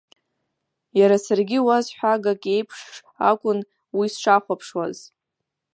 [0.99, 2.79] Иара саргьы уаз ҳәагак еиԥш
[3.29, 3.59] акәын
[3.97, 4.97] уи сшахәаԥшуаз.